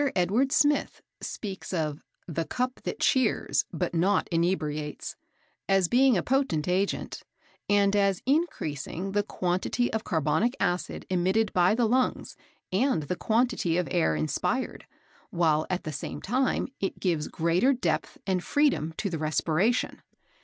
Edward 0.15 0.51
Smith 0.51 1.03
speaks 1.21 1.71
of 1.71 2.01
"the 2.27 2.43
cup 2.43 2.81
that 2.85 2.99
cheers 3.01 3.65
but 3.71 3.93
not 3.93 4.27
inebriates" 4.31 5.15
as 5.69 5.87
being 5.87 6.17
a 6.17 6.23
potent 6.23 6.67
agent, 6.67 7.21
and 7.69 7.95
as 7.95 8.19
increasing 8.25 9.11
the 9.11 9.21
quantity 9.21 9.93
of 9.93 10.03
carbonic 10.03 10.55
acid 10.59 11.05
emitted 11.11 11.53
by 11.53 11.75
the 11.75 11.85
lungs 11.87 12.35
and 12.73 13.03
the 13.03 13.15
quantity 13.15 13.77
of 13.77 13.87
air 13.91 14.15
inspired, 14.15 14.87
while 15.29 15.67
at 15.69 15.83
the 15.83 15.93
same 15.93 16.19
time 16.19 16.67
it 16.79 16.99
gives 16.99 17.27
greater 17.27 17.71
depth 17.71 18.17
and 18.25 18.43
freedom 18.43 18.95
to 18.97 19.07
the 19.07 19.19
respiration. 19.19 20.01